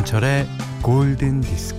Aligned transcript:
김현철의 0.00 0.46
골든 0.82 1.42
디스크. 1.42 1.78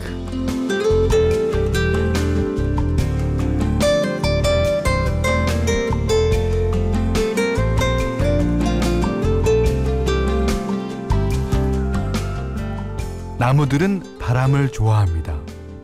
나무들은 13.39 14.03
바람을 14.19 14.71
좋아합니다. 14.71 15.39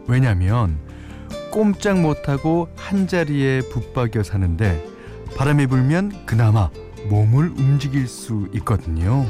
왜냐면 0.08 0.77
꼼짝 1.52 1.99
못하고 1.99 2.70
한 2.76 3.08
자리에 3.08 3.62
붙박여 3.62 4.24
사는데 4.24 4.85
바람이 5.35 5.68
불면 5.68 6.12
그나마 6.26 6.70
몸을 7.10 7.54
움직일 7.58 8.08
수 8.08 8.48
있거든요. 8.54 9.26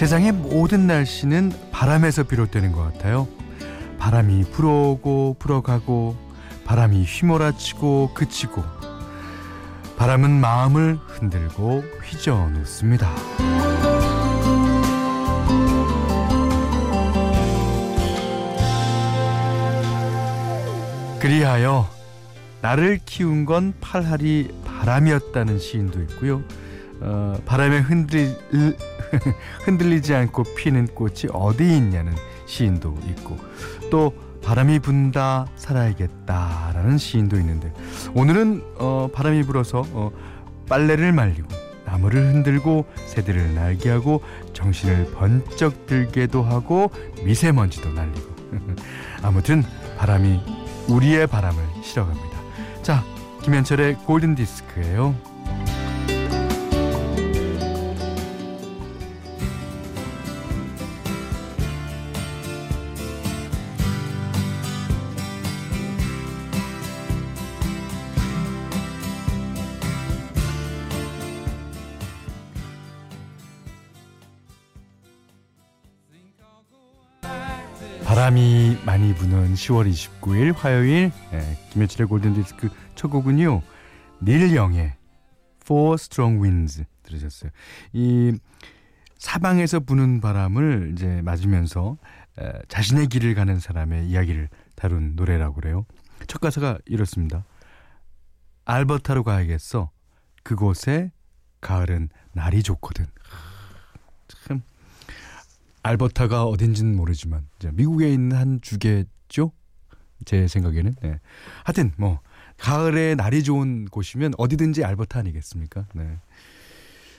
세상의 0.00 0.32
모든 0.32 0.86
날씨는 0.86 1.52
바람에서 1.72 2.22
비롯되는 2.22 2.72
것 2.72 2.82
같아요. 2.82 3.28
바람이 3.98 4.44
불어오고 4.44 5.36
불어가고 5.38 6.16
바람이 6.64 7.04
휘몰아치고 7.04 8.12
그치고 8.14 8.64
바람은 9.98 10.30
마음을 10.40 10.98
흔들고 11.06 11.84
휘저어 12.02 12.48
놓습니다. 12.48 13.10
그리하여 21.20 21.86
나를 22.62 23.00
키운 23.04 23.44
건 23.44 23.74
팔할이 23.82 24.48
바람이었다는 24.64 25.58
시인도 25.58 26.00
있고요. 26.04 26.42
어, 27.02 27.38
바람에 27.44 27.80
흔들, 27.80 28.34
흔들리지 29.64 30.14
않고 30.14 30.44
피는 30.56 30.88
꽃이 30.94 31.24
어디 31.32 31.76
있냐는 31.76 32.14
시인도 32.46 32.96
있고 33.08 33.36
또 33.90 34.12
바람이 34.42 34.78
분다 34.78 35.46
살아야겠다라는 35.56 36.98
시인도 36.98 37.36
있는데 37.36 37.72
오늘은 38.14 38.62
어, 38.78 39.08
바람이 39.12 39.42
불어서 39.42 39.84
어, 39.92 40.10
빨래를 40.68 41.12
말리고 41.12 41.48
나무를 41.84 42.32
흔들고 42.32 42.86
새들을 43.06 43.54
날게 43.54 43.90
하고 43.90 44.22
정신을 44.52 45.12
번쩍 45.12 45.86
들게도 45.86 46.42
하고 46.42 46.90
미세먼지도 47.24 47.92
날리고 47.92 48.34
아무튼 49.22 49.62
바람이 49.98 50.40
우리의 50.88 51.26
바람을 51.26 51.62
실어갑니다. 51.82 52.40
자, 52.82 53.04
김현철의 53.42 53.96
골든 54.06 54.34
디스크예요. 54.34 55.14
바람이 78.20 78.76
많이 78.84 79.14
부는 79.14 79.54
10월 79.54 79.90
29일 79.90 80.54
화요일 80.54 81.10
네, 81.32 81.56
김현철의 81.70 82.06
골든디스크 82.06 82.68
첫 82.94 83.08
곡은요. 83.08 83.62
닐 84.20 84.54
영의 84.54 84.94
Four 85.62 85.94
Strong 85.94 86.42
Winds 86.42 86.84
들으셨어요. 87.02 87.50
이 87.94 88.38
사방에서 89.16 89.80
부는 89.80 90.20
바람을 90.20 90.92
이제 90.92 91.22
맞으면서 91.22 91.96
에, 92.38 92.52
자신의 92.68 93.06
길을 93.06 93.34
가는 93.34 93.58
사람의 93.58 94.10
이야기를 94.10 94.50
다룬 94.74 95.16
노래라고 95.16 95.54
그래요. 95.54 95.86
첫 96.26 96.42
가사가 96.42 96.76
이렇습니다. 96.84 97.46
알버타로 98.66 99.24
가야겠어. 99.24 99.90
그곳에 100.42 101.10
가을은 101.62 102.10
날이 102.32 102.62
좋거든. 102.62 103.06
참 104.46 104.60
알버타가 105.82 106.44
어딘지는 106.44 106.96
모르지만 106.96 107.48
미국에 107.72 108.12
있는 108.12 108.36
한 108.36 108.60
주겠죠? 108.60 109.52
제 110.24 110.46
생각에는. 110.46 110.94
네. 111.02 111.18
하여튼 111.64 111.92
뭐 111.96 112.20
가을에 112.58 113.14
날이 113.14 113.42
좋은 113.42 113.86
곳이면 113.86 114.34
어디든지 114.36 114.84
알버타 114.84 115.18
아니겠습니까? 115.20 115.86
네. 115.94 116.18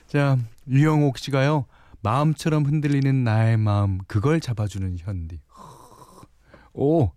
자, 0.07 0.37
유영옥 0.67 1.17
씨가요. 1.17 1.65
마음처럼 2.03 2.65
흔들리는 2.65 3.23
나의 3.23 3.57
마음 3.57 3.99
그걸 4.07 4.39
잡아주는 4.39 4.97
현디. 4.99 5.39
오. 6.73 7.11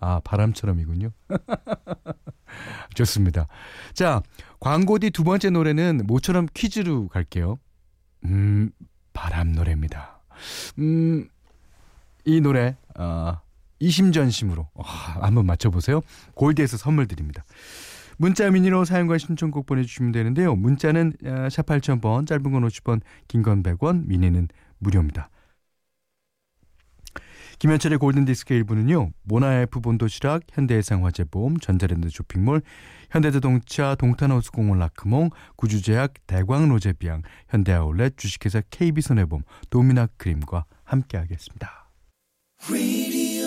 아, 0.00 0.20
바람처럼이군요. 0.24 1.10
좋습니다. 2.94 3.46
자, 3.94 4.22
광고 4.60 4.98
뒤 4.98 5.10
두 5.10 5.24
번째 5.24 5.50
노래는 5.50 6.02
모처럼 6.06 6.46
퀴즈로 6.52 7.08
갈게요. 7.08 7.58
음, 8.24 8.70
바람 9.14 9.52
노래입니다. 9.52 10.13
음, 10.78 11.28
이 12.24 12.40
노래, 12.40 12.76
어, 12.96 13.38
이심전심으로 13.80 14.68
어, 14.74 14.82
한번 14.82 15.46
맞춰보세요. 15.46 16.00
골드에서 16.34 16.76
선물 16.76 17.06
드립니다. 17.06 17.44
문자 18.16 18.48
미니로 18.50 18.84
사용과 18.84 19.18
신청곡 19.18 19.66
보내주시면 19.66 20.12
되는데요. 20.12 20.54
문자는 20.54 21.14
어, 21.24 21.48
샵 21.50 21.66
8000번, 21.66 22.26
짧은 22.26 22.42
건 22.52 22.66
50원, 22.66 23.00
긴 23.28 23.42
건 23.42 23.62
100원, 23.62 24.06
미니는 24.06 24.48
무료입니다. 24.78 25.28
김현철의 27.58 27.98
골든디스크 27.98 28.54
일부는요. 28.54 29.10
모나에프 29.24 29.80
본도시락, 29.80 30.42
현대해상화재보험, 30.52 31.58
전자랜드 31.58 32.08
쇼핑몰, 32.10 32.62
현대자동차, 33.10 33.94
동탄호수공원 33.96 34.78
라크몽, 34.78 35.30
구주제약, 35.56 36.14
대광로제비앙, 36.26 37.22
현대아울렛, 37.48 38.16
주식회사 38.16 38.62
KB손해보험, 38.70 39.44
도미나크림과 39.70 40.64
함께하겠습니다. 40.84 41.90
Radio, 42.68 43.44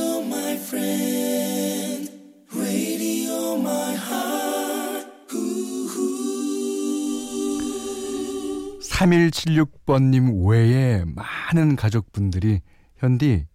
3176번님 8.97 10.47
외에 10.49 11.03
많은 11.05 11.75
가족분들이 11.75 12.61
현디 12.97 13.45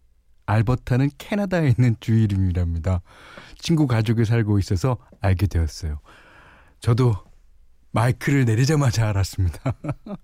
알버타는 0.46 1.10
캐나다에 1.18 1.68
있는 1.68 1.96
주 2.00 2.14
이름이랍니다. 2.14 3.02
친구 3.58 3.86
가족이 3.86 4.24
살고 4.24 4.58
있어서 4.58 4.98
알게 5.20 5.46
되었어요. 5.46 6.00
저도 6.80 7.14
마이크를 7.92 8.44
내리자마자 8.44 9.08
알았습니다. 9.08 9.74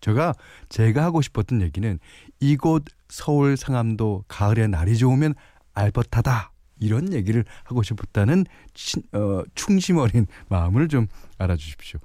제가 0.00 0.34
제가 0.68 1.04
하고 1.04 1.22
싶었던 1.22 1.62
얘기는 1.62 1.98
이곳 2.40 2.84
서울 3.08 3.56
상암도 3.56 4.24
가을에 4.28 4.66
날이 4.66 4.96
좋으면 4.98 5.34
알버타다 5.74 6.52
이런 6.80 7.12
얘기를 7.12 7.44
하고 7.64 7.82
싶었다는 7.84 8.44
친, 8.74 9.02
어, 9.12 9.42
충심 9.54 9.98
어린 9.98 10.26
마음을 10.48 10.88
좀 10.88 11.06
알아주십시오. 11.38 12.00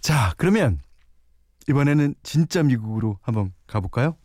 자 0.00 0.34
그러면 0.36 0.80
이번에는 1.68 2.16
진짜 2.24 2.64
미국으로 2.64 3.18
한번 3.22 3.52
가볼까요? 3.68 4.16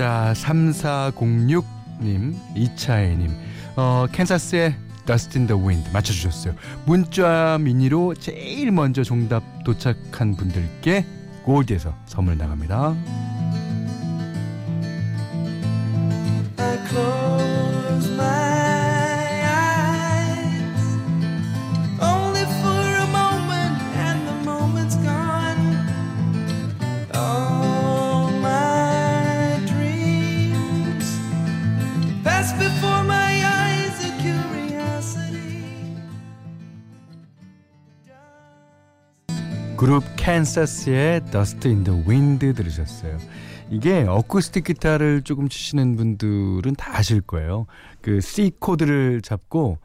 자, 0.00 0.32
3406님, 0.34 2.34
이차혜님, 2.56 3.36
어, 3.76 4.06
캔사스의 4.10 4.74
Dust 5.04 5.38
in 5.38 5.46
the 5.46 5.62
Wind 5.62 5.90
맞춰주셨어요. 5.92 6.54
문자 6.86 7.58
미니로 7.60 8.14
제일 8.14 8.72
먼저 8.72 9.04
정답 9.04 9.42
도착한 9.62 10.36
분들께 10.36 11.04
골드에서 11.44 11.94
선물 12.06 12.38
나갑니다. 12.38 12.96
캔사스의 40.20 41.22
Dust 41.30 41.66
in 41.66 41.82
the 41.82 41.98
Wind 42.06 42.52
들으셨어요. 42.52 43.16
이게 43.70 44.04
어쿠스틱 44.06 44.64
기타를 44.64 45.22
조금 45.22 45.48
치시는 45.48 45.96
분들은 45.96 46.74
다 46.76 46.98
아실 46.98 47.22
거예요. 47.22 47.66
그 48.02 48.20
C 48.20 48.52
코드를 48.58 49.22
잡고 49.22 49.78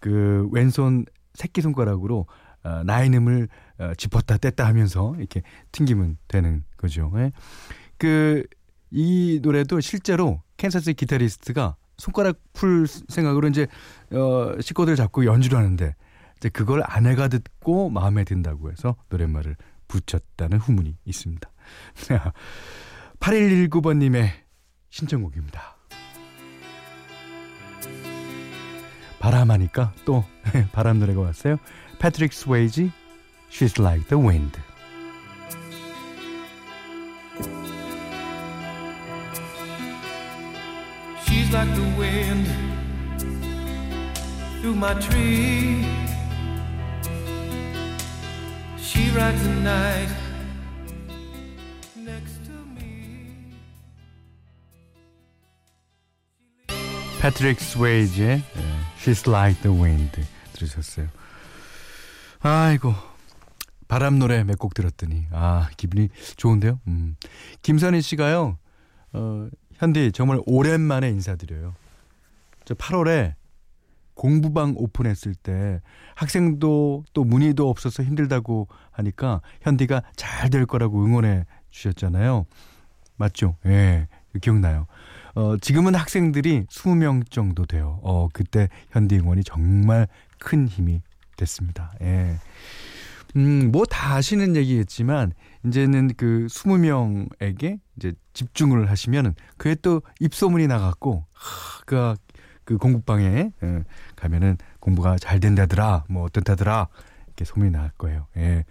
그 0.00 0.48
왼손 0.50 1.04
새끼 1.34 1.60
손가락으로 1.60 2.26
어, 2.64 2.82
나이름을 2.84 3.48
어, 3.80 3.92
짚었다 3.98 4.38
뗐다 4.38 4.64
하면서 4.64 5.14
이렇게 5.18 5.42
튕기면 5.72 6.16
되는 6.26 6.64
거죠. 6.78 7.12
예? 7.16 7.32
그이 7.98 9.40
노래도 9.42 9.80
실제로 9.80 10.40
캔사스 10.56 10.94
기타리스트가 10.94 11.76
손가락 11.98 12.38
풀 12.54 12.86
생각으로 12.86 13.48
이제 13.48 13.66
어 14.10 14.58
C 14.60 14.64
코드를 14.64 14.96
잡고 14.96 15.26
연주를 15.26 15.58
하는데 15.58 15.94
이제 16.38 16.48
그걸 16.48 16.82
아내가 16.84 17.28
듣고 17.28 17.90
마음에 17.90 18.24
든다고 18.24 18.70
해서 18.70 18.96
노랫말을 19.10 19.56
붙였다는 19.92 20.58
후문이 20.58 20.96
있습니다. 21.04 21.50
8119번님의 23.20 24.30
신청곡입니다. 24.88 25.76
바람하니까 29.18 29.92
또 30.04 30.24
바람 30.72 30.98
노래가 30.98 31.20
왔어요. 31.20 31.58
패트릭 31.98 32.32
스웨이지 32.32 32.90
She's 33.50 33.78
Like 33.78 34.08
the 34.08 34.20
Wind. 34.20 34.58
She 48.92 49.08
rides 49.16 49.42
the 49.42 49.54
night 49.60 50.10
next 51.96 52.44
to 52.44 52.52
me. 52.76 53.54
패트릭 57.20 57.60
스웨이지의 57.60 58.42
She's 58.98 59.26
Like 59.28 59.62
the 59.62 59.76
Wind 59.76 60.20
들으셨어요. 60.52 61.08
아이고 62.40 62.94
바람 63.88 64.18
노래 64.18 64.42
몇 64.44 64.56
곡 64.58 64.74
들었더니 64.74 65.26
아 65.32 65.70
기분이 65.76 66.08
좋은데요. 66.36 66.80
음. 66.88 67.16
김선희 67.62 68.02
씨가요. 68.02 68.58
어, 69.14 69.48
현디 69.74 70.12
정말 70.12 70.40
오랜만에 70.46 71.08
인사드려요. 71.08 71.74
저 72.64 72.74
8월에 72.74 73.34
공부방 74.14 74.74
오픈했을 74.76 75.34
때 75.34 75.80
학생도 76.14 77.04
또 77.12 77.24
문의도 77.24 77.68
없어서 77.68 78.02
힘들다고 78.02 78.68
하니까 78.90 79.40
현디가 79.62 80.02
잘 80.16 80.50
될 80.50 80.66
거라고 80.66 81.04
응원해 81.04 81.44
주셨잖아요. 81.70 82.44
맞죠? 83.16 83.56
예. 83.66 83.70
네, 83.70 84.08
기억나요. 84.40 84.86
어, 85.34 85.56
지금은 85.58 85.94
학생들이 85.94 86.64
20명 86.66 87.30
정도 87.30 87.64
돼요. 87.66 88.00
어, 88.02 88.28
그때 88.32 88.68
현디 88.90 89.16
응원이 89.18 89.44
정말 89.44 90.08
큰 90.38 90.66
힘이 90.68 91.02
됐습니다. 91.36 91.92
예. 92.02 92.36
음, 93.36 93.70
뭐 93.72 93.84
다 93.86 94.14
아시는 94.16 94.56
얘기겠지만, 94.56 95.32
이제는 95.64 96.10
그 96.18 96.46
20명에게 96.50 97.78
이제 97.96 98.12
집중을 98.34 98.90
하시면은, 98.90 99.34
그에 99.56 99.74
또 99.76 100.02
입소문이 100.20 100.66
나갔고, 100.66 101.24
하, 101.32 101.80
그, 101.86 102.14
그 102.64 102.78
공부방에 102.78 103.52
예, 103.62 103.84
가면은 104.16 104.56
공부가 104.80 105.16
잘 105.18 105.40
된다더라, 105.40 106.04
뭐 106.08 106.24
어떻다더라, 106.24 106.88
이렇게 107.26 107.44
소문이 107.44 107.70
날 107.70 107.90
거예요. 107.98 108.26
예. 108.36 108.64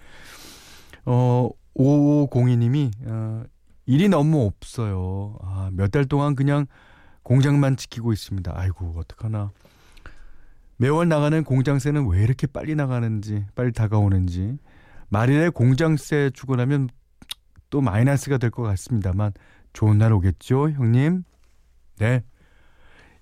어, 1.06 1.50
5502님이, 1.76 2.92
어, 3.06 3.44
일이 3.86 4.08
너무 4.10 4.46
없어요. 4.46 5.38
아, 5.42 5.70
몇 5.74 5.90
달 5.92 6.06
동안 6.06 6.36
그냥 6.36 6.66
공장만 7.24 7.76
지키고 7.76 8.14
있습니다. 8.14 8.52
아이고, 8.56 8.94
어떡하나. 8.98 9.52
매월 10.78 11.08
나가는 11.08 11.44
공장세는 11.44 12.08
왜 12.08 12.24
이렇게 12.24 12.48
빨리 12.48 12.76
나가는지, 12.76 13.46
빨리 13.56 13.72
다가오는지. 13.72 14.58
말일에 15.10 15.50
공장세 15.50 16.32
주고 16.34 16.56
나면 16.56 16.90
또 17.70 17.82
마이너스가 17.82 18.38
될 18.38 18.50
것 18.50 18.64
같습니다만, 18.64 19.34
좋은 19.74 19.98
날 19.98 20.12
오겠죠, 20.14 20.72
형님? 20.72 21.24
네. 22.00 22.24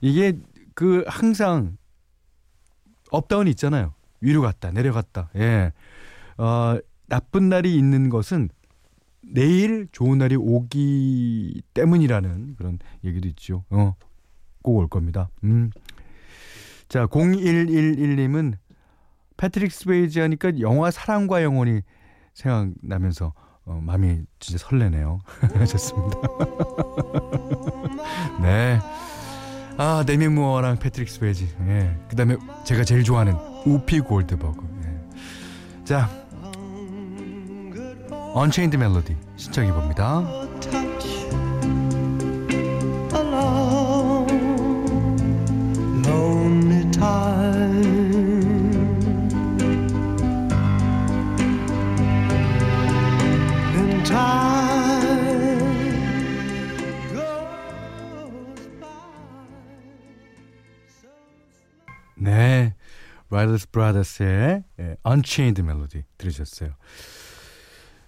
이게 0.02 0.40
그 0.80 1.04
항상 1.08 1.76
up 3.12 3.23
down이 3.23 3.50
있잖아요. 3.50 3.94
위로 4.22 4.42
갔다, 4.42 4.72
내려갔다. 4.72 5.30
예. 5.36 5.74
어, 6.38 6.78
나쁜 7.08 7.50
날이 7.50 7.76
있는 7.76 8.08
것은 8.08 8.48
내일 9.22 9.90
좋은 9.92 10.20
날이 10.20 10.38
오기 10.38 11.64
때문이라는 11.74 12.56
그런 12.56 12.80
얘기도 13.04 13.28
있죠. 13.28 13.66
어, 13.70 13.96
꼭 14.62 14.78
올 14.78 14.88
겁니다. 14.88 15.30
음. 15.44 15.70
자, 16.88 17.08
0111님은 17.08 18.54
패트릭 19.36 19.74
스웨이지 19.74 20.22
하니까 20.22 20.62
영화 20.62 20.92
사랑과 20.92 21.44
영혼이 21.44 21.82
생각나면서 22.36 23.34
어, 23.66 23.82
마음이 23.84 24.22
진짜 24.40 24.66
설레네요. 24.66 25.20
좋습니다. 25.68 26.22
네. 28.42 28.80
아, 29.82 30.04
데미 30.06 30.28
무어랑 30.28 30.78
패트릭 30.78 31.08
스웨이지. 31.08 31.56
예. 31.70 31.96
그 32.10 32.16
다음에 32.18 32.36
제가 32.66 32.84
제일 32.84 33.02
좋아하는 33.02 33.34
우피 33.66 34.02
골드버그. 34.02 34.68
예. 34.84 35.86
자, 35.86 36.10
Unchained 38.34 38.76
Melody 38.76 39.16
신청해 39.38 39.72
봅니다. 39.72 40.22
네, 46.04 46.79
Righteous 63.40 63.70
Brothers의 63.72 64.64
Unchained 65.08 65.62
Melody 65.62 66.04
들으셨어요. 66.18 66.72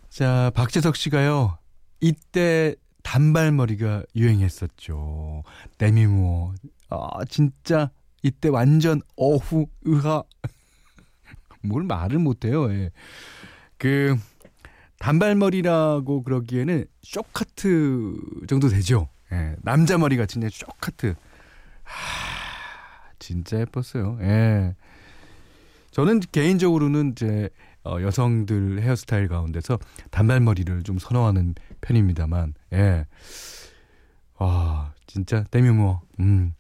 자, 0.09 0.51
박재석 0.55 0.97
씨가요. 0.97 1.57
이때 2.01 2.75
단발머리가 3.03 4.03
유행했었죠. 4.15 5.43
데미무어. 5.77 6.53
아, 6.89 7.25
진짜 7.29 7.91
이때 8.23 8.49
완전 8.49 9.01
어후 9.15 9.67
으하 9.87 10.23
뭘 11.63 11.83
말을 11.83 12.19
못해요. 12.19 12.69
예. 12.73 12.91
그 13.77 14.15
단발머리라고 14.99 16.23
그러기에는 16.23 16.85
쇼카트 17.03 18.15
정도 18.49 18.67
되죠. 18.67 19.07
예. 19.31 19.55
남자 19.61 19.97
머리가 19.97 20.25
진짜 20.25 20.49
쇼카트. 20.51 21.15
하, 21.83 23.13
진짜 23.17 23.59
예뻤어요. 23.61 24.17
예. 24.21 24.75
저는 25.91 26.21
개인적으로는 26.31 27.11
이제 27.11 27.49
어, 27.83 28.01
여성들 28.01 28.81
헤어스타일 28.81 29.27
가운데서 29.27 29.79
단발머리를 30.11 30.83
좀 30.83 30.99
선호하는 30.99 31.55
편입니다만, 31.81 32.53
예. 32.73 33.07
와, 34.35 34.93
진짜, 35.07 35.43
데미모, 35.49 35.99
음. 36.19 36.53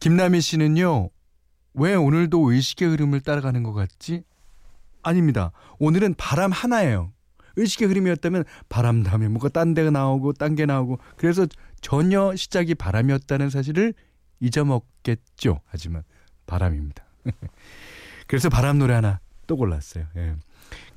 김남희 0.00 0.40
씨는요, 0.40 1.08
왜 1.74 1.94
오늘도 1.94 2.52
의식의 2.52 2.88
흐름을 2.88 3.20
따라가는 3.20 3.62
것 3.62 3.72
같지? 3.72 4.24
아닙니다. 5.02 5.52
오늘은 5.78 6.14
바람 6.18 6.52
하나예요. 6.52 7.12
의식의 7.56 7.88
흐름이었다면 7.88 8.44
바람 8.68 9.02
다음에 9.02 9.28
뭐가 9.28 9.48
딴 9.48 9.74
데가 9.74 9.90
나오고 9.90 10.34
딴 10.34 10.54
게 10.54 10.66
나오고 10.66 10.98
그래서 11.16 11.46
전혀 11.80 12.36
시작이 12.36 12.74
바람이었다는 12.74 13.50
사실을 13.50 13.94
잊어먹겠죠. 14.40 15.60
하지만 15.66 16.04
바람입니다. 16.46 17.04
그래서 18.28 18.48
바람 18.48 18.78
노래 18.78 18.94
하나 18.94 19.18
또 19.48 19.56
골랐어요. 19.56 20.06
예. 20.16 20.36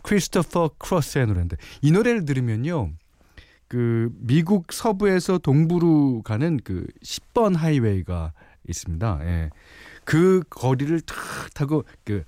크리스토퍼 0.03 0.71
크로스의 0.77 1.25
노래인데 1.25 1.57
이 1.81 1.91
노래를 1.91 2.25
들으면요. 2.25 2.91
그 3.67 4.09
미국 4.19 4.73
서부에서 4.73 5.38
동부로 5.38 6.21
가는 6.23 6.59
그 6.63 6.85
10번 7.03 7.55
하이웨이가 7.55 8.33
있습니다. 8.67 9.19
예. 9.23 9.50
그 10.03 10.43
거리를 10.50 11.00
탁 11.01 11.15
타고 11.53 11.85
그 12.03 12.23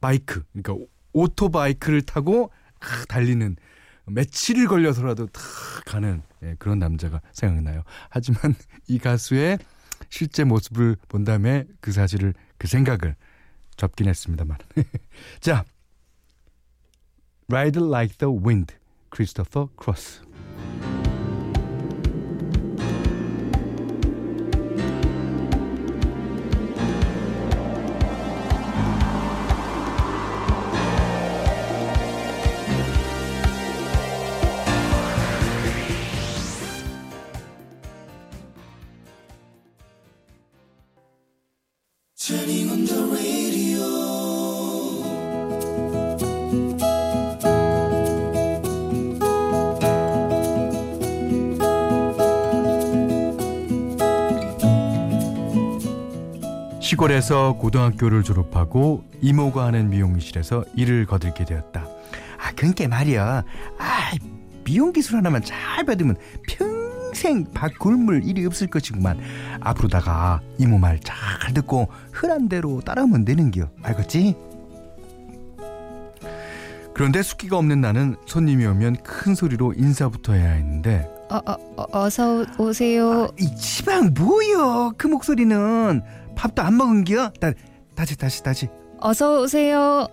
바이크 0.00 0.42
그러니까 0.52 0.84
오토바이크를 1.12 2.02
타고 2.02 2.50
달리는 3.08 3.56
며칠을 4.06 4.66
걸려서라도 4.66 5.26
탁 5.28 5.42
가는 5.86 6.22
예, 6.42 6.56
그런 6.58 6.78
남자가 6.78 7.20
생각나요. 7.32 7.82
하지만 8.08 8.54
이 8.88 8.98
가수의 8.98 9.58
실제 10.08 10.44
모습을 10.44 10.96
본 11.08 11.24
다음에 11.24 11.64
그 11.80 11.92
사실을 11.92 12.34
그 12.56 12.66
생각을 12.66 13.16
접긴 13.78 14.08
했습니다만. 14.08 14.58
자, 15.40 15.64
Ride 17.50 17.80
Like 17.80 18.18
the 18.18 18.30
Wind, 18.30 18.74
크리스토퍼 19.08 19.70
크로스. 19.76 20.20
시골에서 56.88 57.52
고등학교를 57.58 58.22
졸업하고 58.22 59.04
이모가 59.20 59.66
하는 59.66 59.90
미용실에서 59.90 60.64
일을 60.74 61.04
거들게 61.04 61.44
되었다. 61.44 61.82
아, 61.82 62.52
그러니까 62.56 62.88
말이야. 62.88 63.44
아, 63.78 64.10
미용 64.64 64.94
기술 64.94 65.16
하나만 65.16 65.42
잘 65.42 65.84
받으면 65.84 66.16
평생 66.48 67.44
밥 67.52 67.78
굶을 67.78 68.24
일이 68.24 68.46
없을 68.46 68.68
것이구만. 68.68 69.18
앞으로다가 69.60 70.40
이모 70.56 70.78
말 70.78 70.98
잘 71.00 71.52
듣고 71.52 71.88
흔한 72.10 72.48
대로 72.48 72.80
따라하면 72.80 73.26
되는겨. 73.26 73.68
알겠지? 73.82 74.34
그런데 76.94 77.22
숙기가 77.22 77.58
없는 77.58 77.82
나는 77.82 78.16
손님이 78.24 78.64
오면 78.64 79.02
큰 79.02 79.34
소리로 79.34 79.74
인사부터 79.76 80.32
해야 80.32 80.52
했는데 80.52 81.06
어, 81.30 81.36
어, 81.36 81.56
어, 81.76 81.84
어서 81.92 82.46
오세요. 82.58 83.24
아, 83.24 83.28
이 83.38 83.54
지방 83.56 84.14
뭐여 84.14 84.94
그 84.96 85.06
목소리는 85.06 86.02
밥도 86.38 86.62
안 86.62 86.76
먹은겨? 86.76 87.32
다, 87.40 87.50
다시 87.96 88.16
다시 88.16 88.42
다시 88.42 88.68
어서 89.00 89.42
오세요. 89.42 90.06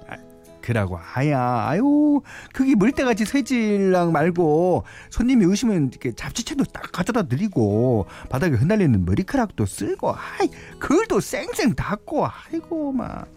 그라고 0.61 0.97
아야 1.13 1.67
아유 1.67 2.21
그게 2.51 2.73
물때같이 2.73 3.25
새질랑 3.25 4.11
말고 4.11 4.83
손님이 5.11 5.45
오시면 5.45 5.89
이렇게 5.91 6.11
잡지채도 6.11 6.63
딱 6.65 6.91
가져다 6.91 7.23
드리고 7.23 8.07
바닥에 8.29 8.55
흩날리는 8.55 9.05
머리카락도 9.05 9.67
쓸고 9.67 10.15
아이 10.15 10.49
그걸도 10.79 11.19
쌩쌩 11.19 11.75
닦고 11.75 12.25
아이고 12.25 12.91
막 12.91 13.27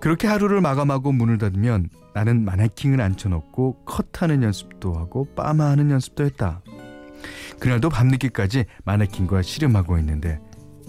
그렇게 0.00 0.26
하루를 0.26 0.60
마감하고 0.60 1.12
문을 1.12 1.38
닫으면 1.38 1.90
나는 2.12 2.44
마네킹을 2.44 3.00
앉혀놓고 3.00 3.84
컷하는 3.84 4.42
연습도 4.42 4.94
하고 4.94 5.26
빠마하는 5.36 5.92
연습도 5.92 6.24
했다. 6.24 6.60
그날도 7.60 7.88
밤늦게까지 7.90 8.64
마네킹과 8.84 9.42
씨름하고 9.42 9.96
있는데 9.98 10.40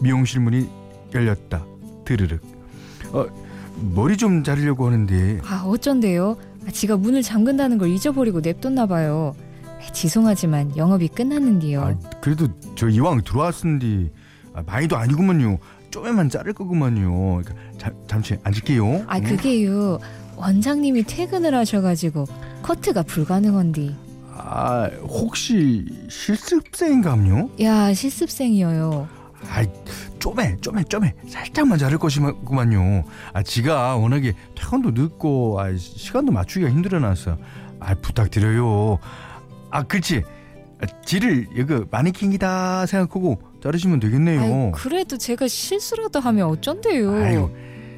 미용실 0.02 0.42
문이 0.42 0.68
열렸다. 1.14 1.66
드르륵. 2.06 2.42
어, 3.14 3.26
머리 3.94 4.18
좀 4.18 4.44
자르려고 4.44 4.86
하는데 4.88 5.40
아, 5.46 5.64
어쩐데요? 5.66 6.38
아, 6.68 6.72
지가 6.72 6.98
문을 6.98 7.22
잠근다는 7.22 7.78
걸 7.78 7.90
잊어버리고 7.90 8.42
냅뒀나 8.42 8.86
봐요. 8.86 9.36
죄송하지만 9.94 10.78
영업이 10.78 11.08
끝났는데요. 11.10 11.82
아, 11.82 11.94
그래도 12.22 12.48
저 12.76 12.88
이왕 12.88 13.22
들어왔는데 13.24 14.12
아, 14.54 14.64
많이도 14.66 14.98
아니구먼요. 14.98 15.58
좀에만 15.90 16.30
자를 16.30 16.54
거구먼요. 16.54 17.42
그러니까 17.44 17.54
자, 17.78 17.92
잠시 18.08 18.38
앉을게요. 18.44 19.04
아, 19.08 19.18
응? 19.18 19.24
그게요. 19.24 20.00
원장님이 20.38 21.04
퇴근을 21.04 21.54
하셔가지고 21.54 22.26
커트가 22.64 23.04
불가능한디. 23.04 23.96
아, 24.38 24.90
혹시 25.04 25.86
실습생인가요? 26.10 27.50
야, 27.62 27.94
실습생이어요. 27.94 29.08
아이, 29.52 29.68
좀에, 30.18 30.56
좀에, 30.62 30.84
좀에 30.86 31.14
살짝만 31.28 31.78
자를 31.78 31.98
것이구만요. 31.98 33.04
아, 33.34 33.44
지가 33.44 33.98
워낙에 33.98 34.34
퇴근도 34.56 34.92
늦고 34.92 35.60
아, 35.60 35.76
시간도 35.76 36.32
맞추기가 36.32 36.72
힘들어놨어. 36.72 37.38
아, 37.82 37.96
부탁드려요. 37.96 38.98
아, 39.70 39.84
그렇지. 39.84 40.24
아, 40.82 40.86
지를 41.04 41.48
이거 41.54 41.86
마네킹이다 41.92 42.86
생각하고 42.86 43.42
자르시면 43.62 44.00
되겠네요. 44.00 44.42
아유, 44.42 44.72
그래도 44.74 45.18
제가 45.18 45.50
실수라도 45.50 46.22
하면 46.22 46.48
어쩐데요? 46.48 47.14
아유, 47.14 47.52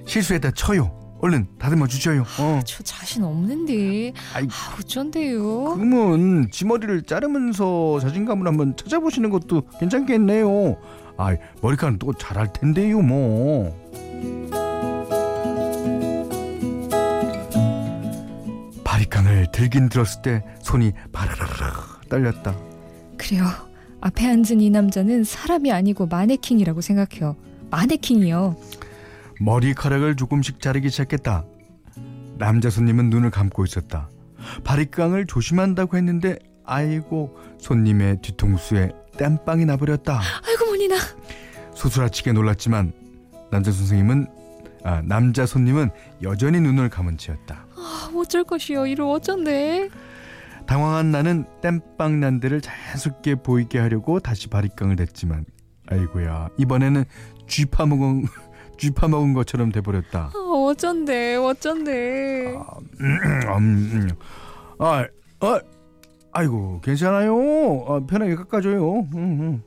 실수했다 0.07 0.51
쳐요. 0.51 1.02
얼른 1.23 1.47
다듬어 1.57 1.87
주셔요. 1.87 2.25
어. 2.37 2.59
저 2.65 2.83
자신 2.83 3.23
없는데. 3.23 4.11
아이, 4.33 4.43
아, 4.43 4.75
어쩐데요? 4.77 5.75
그러면 5.75 6.51
지 6.51 6.65
머리를 6.65 7.03
자르면서 7.03 8.01
자신감을 8.01 8.45
한번 8.45 8.75
찾아보시는 8.75 9.29
것도 9.29 9.63
괜찮겠네요. 9.79 10.75
아, 11.15 11.33
머리카락은 11.61 11.99
또 11.99 12.13
잘할 12.13 12.51
텐데요, 12.51 12.99
뭐. 13.01 13.73
바리깡을 18.83 19.47
들긴 19.53 19.87
들었을 19.87 20.21
때 20.23 20.43
손이 20.61 20.91
바르르르 21.13 21.45
떨렸다. 22.09 22.53
그래요. 23.15 23.45
앞에 24.01 24.27
앉은 24.27 24.59
이 24.59 24.69
남자는 24.69 25.23
사람이 25.23 25.71
아니고 25.71 26.07
마네킹이라고 26.07 26.81
생각해요. 26.81 27.37
마네킹이요. 27.71 28.57
머리카락을 29.43 30.15
조금씩 30.15 30.61
자르기 30.61 30.89
시작했다. 30.89 31.45
남자 32.37 32.69
손님은 32.69 33.09
눈을 33.09 33.29
감고 33.29 33.65
있었다. 33.65 34.09
바리깡을 34.63 35.25
조심한다고 35.25 35.97
했는데 35.97 36.37
아이고 36.65 37.37
손님의 37.59 38.21
뒤통수에 38.21 38.91
땜빵이 39.17 39.65
나버렸다. 39.65 40.21
아이고 40.47 40.65
머니나. 40.67 40.95
소스라치게 41.75 42.31
놀랐지만 42.31 42.93
남자 43.51 43.71
선생님은 43.71 44.27
아, 44.85 45.01
남자 45.01 45.45
손님은 45.45 45.91
여전히 46.23 46.59
눈을 46.59 46.89
감은 46.89 47.17
채였다. 47.17 47.65
아, 47.75 48.11
어쩔 48.15 48.43
것이요. 48.43 48.87
이를 48.87 49.05
어쩐데? 49.05 49.89
당황한 50.67 51.11
나는 51.11 51.45
땜빵 51.61 52.19
난 52.21 52.39
데를 52.39 52.61
자연스럽게 52.61 53.35
보이게 53.35 53.79
하려고 53.79 54.19
다시 54.21 54.47
바리깡을 54.47 54.95
댔지만 54.95 55.45
아이고야 55.89 56.49
이번에는 56.57 57.03
쥐파 57.47 57.85
먹은 57.85 58.25
쥐파 58.77 59.07
먹은 59.07 59.33
것처럼 59.33 59.71
돼버렸다. 59.71 60.31
아, 60.33 60.37
어쩐데? 60.37 61.35
어쩐데? 61.35 62.55
음, 63.01 63.19
음. 63.57 64.09
아, 64.79 65.05
아, 65.39 65.59
아이고 66.31 66.81
괜찮아요. 66.83 67.35
아, 67.87 67.99
편하게 68.07 68.35
깎아줘요. 68.35 68.99
음, 69.13 69.15
음. 69.15 69.63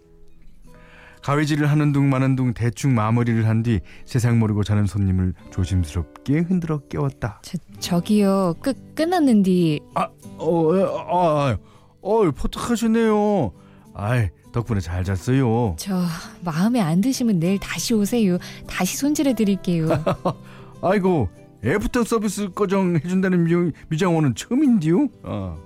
가위질을 1.23 1.69
하는 1.69 1.91
둥 1.93 2.09
마는 2.09 2.37
둥 2.37 2.55
대충 2.55 2.95
마무리를 2.95 3.49
한 3.49 3.63
뒤 3.65 3.81
세상 4.05 4.39
모르고 4.39 4.63
자는 4.63 4.87
손님을 4.87 5.35
조심스럽게 5.51 6.41
흔들어 6.41 6.79
깨웠다. 6.89 7.41
저 7.43 7.59
저기요. 7.81 8.55
끝 8.61 8.95
끝났는디. 8.95 9.81
어, 9.97 10.03
어, 10.39 11.49
아, 11.49 11.57
어, 12.01 12.31
포탁하셨네요. 12.31 13.51
아이, 13.95 14.29
덕분에 14.57 14.81
잘 14.81 15.05
잤어요. 15.05 15.77
저 15.79 16.03
마음에 16.43 16.81
안 16.81 17.03
드시면 17.03 17.39
내일 17.39 17.59
다시 17.59 17.93
오세요. 17.93 18.39
다시 18.67 18.97
손질해 18.97 19.35
드릴게요. 19.35 19.89
아이고, 20.83 21.29
애프터 21.63 22.05
서비스 22.05 22.49
꺼정 22.55 22.97
해준다는 22.97 23.45
미, 23.45 23.73
미장원은 23.89 24.35
처음인데요. 24.35 25.09
어. 25.25 25.59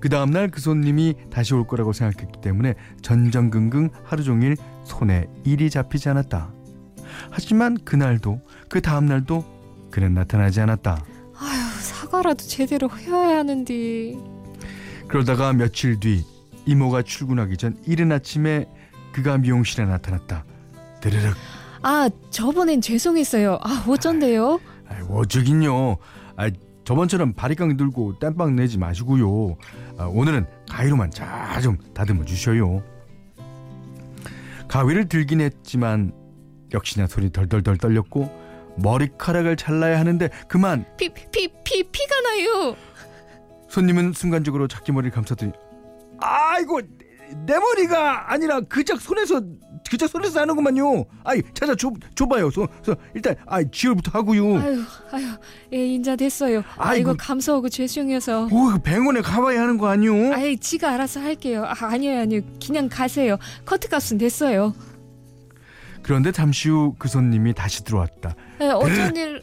그 0.00 0.10
다음날 0.10 0.50
그 0.50 0.60
손님이 0.60 1.14
다시 1.30 1.54
올 1.54 1.66
거라고 1.66 1.94
생각했기 1.94 2.42
때문에 2.42 2.74
전전긍긍 3.00 3.88
하루 4.04 4.22
종일 4.22 4.58
손에 4.84 5.26
일이 5.44 5.70
잡히지 5.70 6.10
않았다. 6.10 6.52
하지만 7.30 7.78
그날도 7.84 8.42
그 8.68 8.82
다음날도 8.82 9.44
그는 9.90 10.12
나타나지 10.12 10.60
않았다. 10.60 11.02
아휴 11.38 11.80
사과라도 11.80 12.44
제대로 12.44 12.90
해야 12.90 13.38
하는디. 13.38 14.18
그러다가 15.08 15.54
며칠 15.54 15.98
뒤 15.98 16.22
이모가 16.66 17.02
출근하기 17.02 17.56
전 17.56 17.76
이른 17.86 18.12
아침에 18.12 18.66
그가 19.12 19.38
미용실에 19.38 19.84
나타났다. 19.84 20.44
드르륵. 21.00 21.34
아 21.82 22.08
저번엔 22.30 22.80
죄송했어요. 22.80 23.58
아 23.62 23.84
어쩐데요? 23.86 24.60
아, 24.88 25.02
어쩌긴요. 25.08 25.96
아, 26.36 26.50
저번처럼 26.84 27.32
바리깡 27.34 27.76
들고 27.76 28.18
땜빵 28.18 28.56
내지 28.56 28.78
마시고요. 28.78 29.56
아, 29.98 30.04
오늘은 30.06 30.46
가위로만 30.70 31.10
잘 31.10 31.60
좀 31.62 31.78
다듬어 31.94 32.24
주셔요. 32.24 32.82
가위를 34.68 35.08
들긴 35.08 35.40
했지만 35.40 36.12
역시나 36.72 37.06
손이 37.06 37.30
덜덜덜 37.32 37.76
떨렸고 37.78 38.30
머리카락을 38.76 39.56
잘라야 39.56 40.00
하는데 40.00 40.28
그만 40.48 40.84
피 40.96 41.08
피 41.10 41.26
피 41.30 41.48
피, 41.92 42.06
가 42.06 42.20
나요. 42.22 42.76
손님은 43.68 44.12
순간적으로 44.12 44.66
자기 44.68 44.90
머리를 44.92 45.12
감쌌더니 45.12 45.52
아이고 46.20 46.80
내 47.46 47.58
머리가 47.58 48.32
아니라 48.32 48.60
그짝 48.60 49.00
손에서 49.00 49.40
그짝 49.90 50.08
손에서 50.08 50.40
나는구만요. 50.40 51.04
아이 51.24 51.42
찾아 51.52 51.74
줘 51.74 51.92
줘봐요. 52.14 52.50
소, 52.50 52.66
소, 52.82 52.94
일단 53.14 53.34
아이 53.46 53.64
지혈부터 53.70 54.18
하고요. 54.18 54.58
아유 54.58 54.82
아유 55.12 55.26
예 55.72 55.86
인자 55.86 56.16
됐어요. 56.16 56.58
아이고. 56.78 57.10
아이고 57.10 57.16
감사하고 57.18 57.68
죄송해서. 57.68 58.48
오 58.50 58.78
병원에 58.82 59.20
가봐야 59.20 59.60
하는 59.60 59.76
거 59.76 59.88
아니요? 59.88 60.32
아이 60.32 60.56
지가 60.56 60.92
알아서 60.92 61.20
할게요. 61.20 61.64
아, 61.66 61.74
아니요 61.86 62.20
아니요 62.20 62.40
그냥 62.64 62.88
가세요. 62.88 63.36
커트 63.66 63.88
값은 63.88 64.18
됐어요. 64.18 64.74
그런데 66.02 66.32
잠시 66.32 66.68
후 66.68 66.94
그 66.98 67.08
손님이 67.08 67.54
다시 67.54 67.82
들어왔다. 67.84 68.34
에, 68.60 68.68
어쩐 68.68 69.16
일 69.16 69.42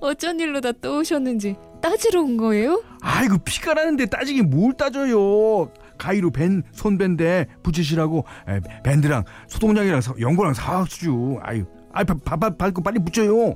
어쩐 0.00 0.38
일로 0.40 0.60
다 0.60 0.72
또 0.72 0.98
오셨는지 0.98 1.56
따지러 1.80 2.22
온 2.22 2.36
거예요? 2.36 2.82
아이고 3.00 3.38
피가 3.38 3.74
나는데 3.74 4.06
따지긴 4.06 4.50
뭘 4.50 4.74
따져요. 4.74 5.70
가위로 5.98 6.30
밴 6.30 6.62
손밴데 6.72 7.46
붙이시라고 7.62 8.24
에, 8.48 8.60
밴드랑 8.82 9.24
소독약이랑 9.48 10.00
사, 10.02 10.14
연고랑 10.20 10.52
사왔죠. 10.54 11.38
아유, 11.42 11.64
아이 11.92 12.04
밟, 12.04 12.58
밟고 12.58 12.82
빨리 12.82 12.98
붙여요. 12.98 13.54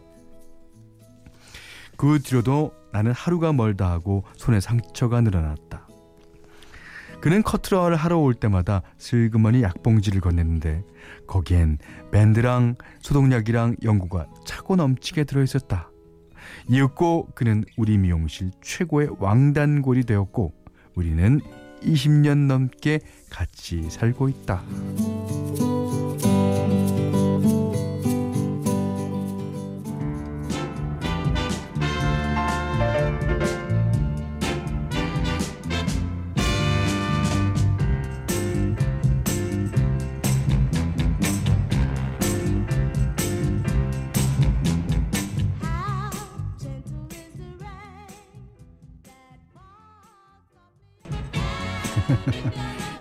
그 1.97 2.19
뒤로도 2.23 2.73
나는 2.93 3.13
하루가 3.13 3.53
멀다 3.53 3.91
하고 3.91 4.25
손에 4.37 4.61
상처가 4.61 5.21
늘어났다. 5.21 5.87
그는 7.21 7.43
커트러를 7.43 7.97
하러 7.97 8.17
올 8.19 8.33
때마다 8.33 8.81
슬그머니 8.97 9.63
약봉지를 9.63 10.23
건넸는데 10.23 10.83
거기엔 11.27 11.77
밴드랑 12.11 12.77
소독약이랑 13.03 13.77
연고가 13.85 14.27
차고 14.47 14.77
넘치게 14.77 15.25
들어있었다. 15.25 15.90
이윽고 16.69 17.31
그는 17.35 17.65
우리 17.77 17.99
미용실 17.99 18.51
최고의 18.63 19.09
왕단골이 19.19 20.05
되었고 20.05 20.53
우리는 20.95 21.41
20년 21.83 22.47
넘게 22.47 23.01
같이 23.31 23.89
살고 23.91 24.29
있다. 24.29 24.63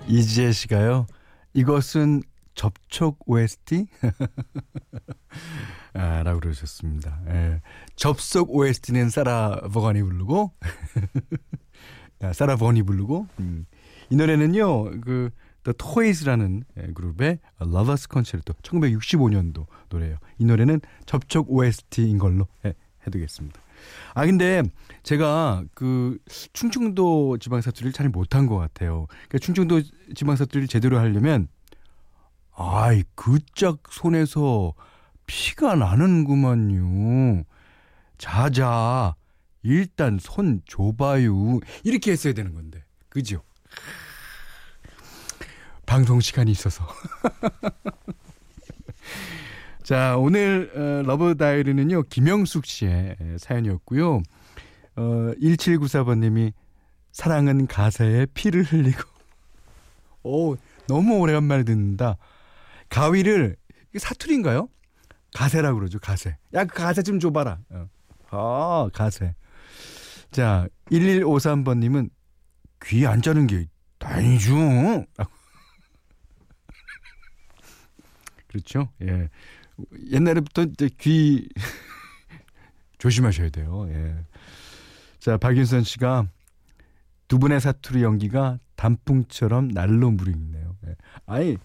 이지혜 0.09 0.51
씨가요. 0.51 1.05
이것은 1.53 2.21
접촉 2.55 3.19
OST? 3.27 3.87
아, 5.93 6.23
라고 6.23 6.39
그러셨습니다. 6.39 7.21
예. 7.27 7.61
접속 7.95 8.53
OST는 8.53 9.09
사라 9.09 9.61
버건이 9.71 10.01
부르고, 10.01 10.51
아, 12.21 12.33
사라 12.33 12.55
버건이 12.55 12.83
부르고, 12.83 13.27
음. 13.39 13.65
이 14.09 14.15
노래는요, 14.15 14.99
그, 15.01 15.29
The 15.63 15.75
Toys라는 15.77 16.63
예, 16.77 16.87
그룹의 16.93 17.39
Lovers 17.61 18.07
Concerto 18.11 18.53
1965년도 18.63 19.67
노래예요. 19.89 20.17
이 20.37 20.45
노래는 20.45 20.79
접촉 21.05 21.51
OST인 21.51 22.17
걸로 22.17 22.47
해, 22.65 22.73
해두겠습니다. 23.05 23.61
아 24.13 24.25
근데 24.25 24.63
제가 25.03 25.63
그 25.73 26.17
충청도 26.53 27.37
지방 27.39 27.61
사투리를 27.61 27.93
잘 27.93 28.09
못한 28.09 28.47
것 28.47 28.57
같아요. 28.57 29.07
그러니까 29.09 29.37
충청도 29.39 29.81
지방 30.15 30.35
사투리를 30.35 30.67
제대로 30.67 30.99
하려면 30.99 31.47
아이 32.55 33.03
그짝 33.15 33.79
손에서 33.89 34.73
피가 35.25 35.75
나는구만요. 35.75 37.43
자자 38.17 39.15
일단 39.63 40.17
손 40.19 40.61
줘봐요. 40.67 41.59
이렇게 41.83 42.11
했어야 42.11 42.33
되는 42.33 42.53
건데 42.53 42.83
그죠? 43.09 43.41
방송 45.85 46.19
시간이 46.19 46.51
있어서. 46.51 46.87
자, 49.89 50.17
오늘 50.17 50.71
어, 50.75 51.01
Love 51.03 51.35
Diary는요. 51.35 52.03
김영숙 52.03 52.67
씨의 52.67 53.17
사연이었고요. 53.39 54.17
어, 54.97 55.01
1794번 55.41 56.19
님이 56.19 56.53
사랑은 57.11 57.65
가사에 57.65 58.27
피를 58.35 58.61
흘리고 58.61 59.01
오, 60.21 60.55
너무 60.87 61.17
오래간만에 61.17 61.63
듣는다. 61.63 62.17
가위를 62.89 63.55
사투리인가요? 63.97 64.69
가세라고 65.33 65.79
그러죠. 65.79 65.97
가세. 65.97 66.37
야, 66.53 66.65
그 66.65 66.75
가세 66.75 67.01
좀 67.01 67.19
줘봐라. 67.19 67.57
어. 67.71 67.89
아, 68.29 68.89
가세. 68.93 69.33
자, 70.29 70.67
1153번 70.91 71.79
님은 71.79 72.11
귀 72.83 73.07
안 73.07 73.23
자는 73.23 73.47
게 73.47 73.65
다행이죠. 73.97 74.53
그렇죠. 78.49 78.89
예. 79.01 79.29
옛날에부터 80.11 80.63
이제 80.63 80.89
귀 80.99 81.49
조심하셔야 82.97 83.49
돼요. 83.49 83.87
예. 83.89 84.15
자, 85.19 85.37
박윤선 85.37 85.83
씨가 85.83 86.27
두 87.27 87.39
분의 87.39 87.61
사투리 87.61 88.03
연기가 88.03 88.59
단풍처럼 88.75 89.69
날로 89.69 90.11
무르익네요. 90.11 90.77
예. 90.87 90.95
아니, 91.25 91.57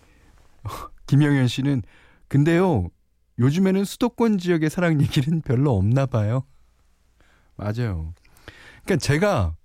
김영현 1.07 1.49
씨는 1.49 1.83
근데요, 2.29 2.89
요즘에는 3.39 3.85
수도권 3.85 4.39
지역의 4.39 4.71
사랑 4.71 5.01
얘기는 5.01 5.41
별로 5.43 5.77
없나 5.77 6.07
봐요. 6.07 6.45
맞아요. 7.57 8.15
그러니까 8.85 8.97
제가 8.97 9.57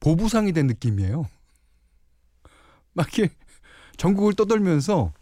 보부상이 0.00 0.52
된 0.52 0.66
느낌이에요. 0.66 1.26
막 2.94 3.18
이렇게 3.18 3.34
전국을 3.96 4.34
떠돌면서 4.34 5.12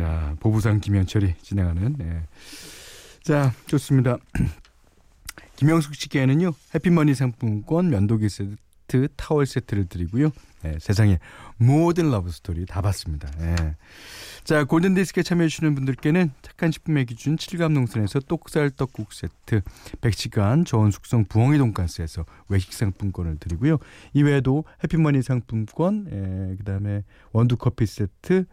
자, 0.00 0.34
보부상 0.40 0.80
김현철이 0.80 1.34
진행하는 1.42 1.94
네. 1.98 2.22
자, 3.22 3.52
좋습니다. 3.66 4.16
김영숙 5.56 5.94
씨께는요. 5.94 6.54
해피머니 6.74 7.14
상품권 7.14 7.90
면도기 7.90 8.30
세트 8.30 9.08
타월 9.16 9.44
세트를 9.44 9.90
드리고요. 9.90 10.30
네, 10.62 10.78
세상에 10.80 11.18
모든 11.58 12.10
러브 12.10 12.30
스토리 12.30 12.64
다 12.64 12.80
봤습니다. 12.80 13.30
네. 13.32 13.76
자, 14.42 14.64
골든 14.64 14.94
디스크에 14.94 15.22
참여해 15.22 15.48
주시는 15.48 15.74
분들께는 15.74 16.32
착한 16.40 16.72
식품의 16.72 17.04
기준 17.04 17.36
칠갑농산에서 17.36 18.20
똑살 18.20 18.70
떡국 18.70 19.12
세트, 19.12 19.60
100시간 20.00 20.64
저온 20.64 20.90
숙성 20.90 21.26
부엉이 21.26 21.58
돈가스에서 21.58 22.24
외식 22.48 22.72
상품권을 22.72 23.36
드리고요. 23.38 23.76
이외에도 24.14 24.64
해피머니 24.82 25.20
상품권, 25.20 26.06
예, 26.10 26.56
그 26.56 26.64
다음에 26.64 27.04
원두 27.32 27.58
커피 27.58 27.84
세트, 27.84 28.46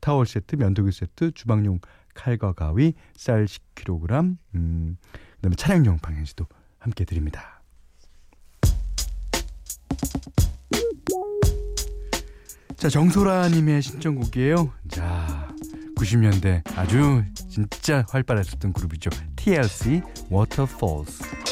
타월 0.00 0.26
세트, 0.26 0.56
면도기 0.56 0.92
세트, 0.92 1.32
주방용 1.32 1.80
칼과 2.14 2.52
가위, 2.52 2.94
쌀 3.16 3.46
10kg, 3.46 4.36
음, 4.54 4.96
그다음에 5.36 5.54
차량용 5.56 5.98
방향지도 5.98 6.46
함께 6.78 7.04
드립니다. 7.04 7.62
자, 12.76 12.88
정소라님의 12.88 13.82
신청곡이에요. 13.82 14.72
자, 14.88 15.52
90년대 15.96 16.62
아주 16.76 17.24
진짜 17.50 18.04
활발했었던 18.08 18.72
그룹이죠. 18.72 19.10
TLC 19.34 20.02
Waterfalls. 20.30 21.47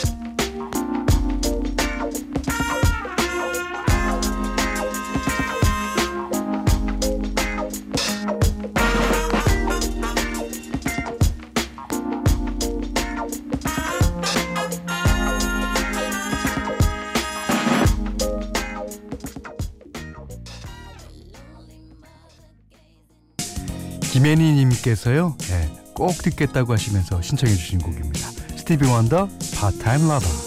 김혜니님께서요, 24.27 25.37
네, 25.39 25.71
꼭 25.95 26.11
듣겠다고 26.19 26.73
하시면서 26.73 27.23
신청해주신 27.23 27.79
곡입니다. 27.79 28.29
스티비 28.57 28.85
원더, 28.85 29.29
파타임 29.55 30.09
러버. 30.09 30.46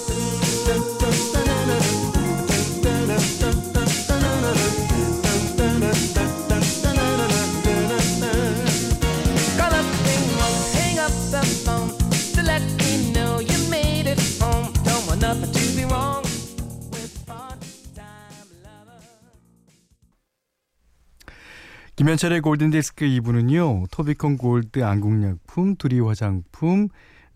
김현철의 22.00 22.40
골든디스크 22.40 23.06
2부는요. 23.06 23.92
토비콘 23.92 24.38
골드 24.38 24.86
안국약품, 24.86 25.76
두리 25.76 26.00
화장품, 26.00 26.88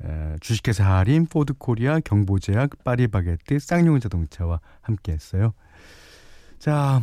에, 0.02 0.38
주식회사 0.40 0.90
할인, 0.90 1.26
포드코리아, 1.26 2.00
경보제약, 2.00 2.82
파리바게트, 2.86 3.60
쌍용 3.60 4.00
자동차와 4.00 4.62
함께했어요. 4.80 5.54
자, 6.60 7.02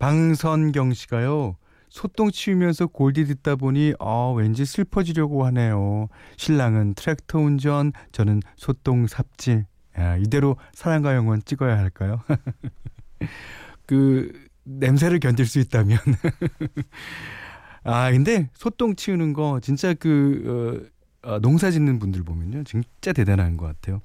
방선경 0.00 0.92
씨가요. 0.92 1.56
소똥 1.88 2.32
치우면서 2.32 2.88
골디 2.88 3.26
듣다 3.26 3.54
보니 3.54 3.94
어, 4.00 4.34
왠지 4.36 4.64
슬퍼지려고 4.64 5.46
하네요. 5.46 6.08
신랑은 6.36 6.94
트랙터 6.94 7.38
운전, 7.38 7.92
저는 8.10 8.42
소똥 8.56 9.06
삽질. 9.06 9.66
아, 9.94 10.16
이대로 10.16 10.56
사랑과 10.72 11.14
영혼 11.14 11.42
찍어야 11.44 11.78
할까요? 11.78 12.24
그 13.86 14.49
냄새를 14.78 15.20
견딜 15.20 15.46
수 15.46 15.58
있다면. 15.58 15.98
아 17.82 18.10
근데 18.10 18.50
소똥 18.54 18.94
치우는 18.94 19.32
거 19.32 19.58
진짜 19.62 19.94
그 19.94 20.90
어, 21.24 21.32
어, 21.34 21.38
농사 21.40 21.70
짓는 21.70 21.98
분들 21.98 22.22
보면요 22.24 22.64
진짜 22.64 23.12
대단한 23.12 23.56
것 23.56 23.66
같아요. 23.66 24.00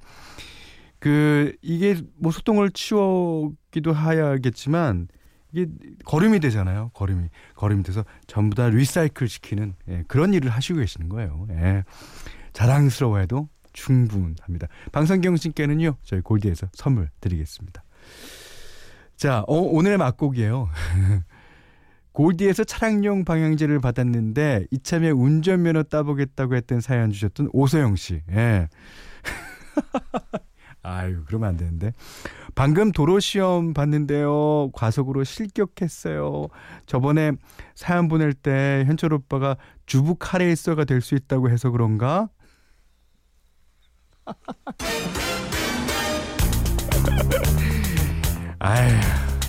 그 0.98 1.54
이게 1.62 1.96
뭐 2.18 2.32
소똥을 2.32 2.70
치워기도 2.70 3.94
해야겠지만 3.94 5.08
이게 5.52 5.66
거름이 6.04 6.40
되잖아요. 6.40 6.90
거름이 6.94 7.28
거름이 7.54 7.82
돼서 7.82 8.04
전부 8.26 8.56
다 8.56 8.68
리사이클 8.68 9.28
시키는 9.28 9.74
예, 9.88 10.04
그런 10.08 10.34
일을 10.34 10.50
하시고 10.50 10.78
계시는 10.80 11.08
거예요. 11.08 11.46
예. 11.50 11.84
자랑스러워해도 12.52 13.48
충분합니다. 13.72 14.68
방성경 14.92 15.36
씨께는요 15.36 15.96
저희 16.02 16.20
골디에서 16.22 16.68
선물 16.72 17.10
드리겠습니다. 17.20 17.84
자 19.16 19.40
어, 19.46 19.54
오늘의 19.56 19.98
맛곡이에요. 19.98 20.68
골디에서 22.12 22.64
차량용 22.64 23.24
방향제를 23.24 23.80
받았는데 23.80 24.66
이참에 24.70 25.10
운전면허 25.10 25.84
따보겠다고 25.84 26.54
했던 26.56 26.80
사연 26.80 27.10
주셨던 27.12 27.50
오소영 27.52 27.96
씨. 27.96 28.22
예. 28.30 28.68
아유, 30.82 31.24
그러면 31.26 31.48
안 31.50 31.56
되는데. 31.56 31.92
방금 32.54 32.92
도로 32.92 33.18
시험 33.20 33.74
봤는데요. 33.74 34.70
과속으로 34.72 35.24
실격했어요. 35.24 36.46
저번에 36.86 37.32
사연 37.74 38.08
보낼 38.08 38.32
때 38.32 38.84
현철 38.86 39.12
오빠가 39.12 39.56
주부 39.86 40.14
카레이서가 40.14 40.84
될 40.84 41.00
수 41.02 41.16
있다고 41.16 41.50
해서 41.50 41.70
그런가? 41.70 42.28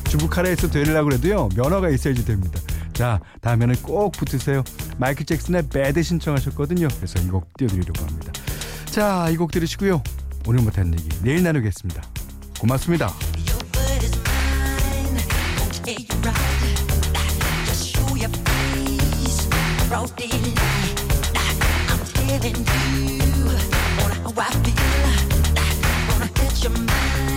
중국 0.09 0.29
카레에서 0.29 0.69
되려고 0.69 1.11
해도요 1.13 1.49
면허가 1.55 1.89
있어야지 1.89 2.25
됩니다. 2.25 2.59
자 2.93 3.19
다음에는 3.41 3.75
꼭 3.83 4.11
붙으세요. 4.13 4.63
마이클 4.97 5.25
잭슨의 5.25 5.69
배드 5.69 6.01
신청하셨거든요. 6.01 6.87
그래서 6.97 7.19
이 7.21 7.27
곡 7.29 7.55
띄워드리려고 7.57 8.03
합니다. 8.05 8.31
자 8.85 9.29
이 9.29 9.35
곡 9.37 9.51
들으시고요. 9.51 10.01
오늘 10.47 10.63
못한 10.63 10.93
얘기 10.93 11.09
내일 11.21 11.43
나누겠습니다. 11.43 12.01
고맙습니다. 12.59 13.13
your 26.59 26.73
mind 26.73 27.36